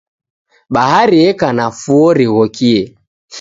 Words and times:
Bahari 0.73 1.17
eka 1.29 1.49
na 1.57 1.65
fuo 1.79 2.07
righokie. 2.17 2.81